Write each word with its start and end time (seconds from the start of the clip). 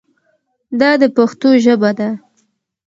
دا 0.79 0.91
د 1.01 1.03
پښتو 1.17 1.49
ژبه 1.63 1.91
ده. 1.97 2.09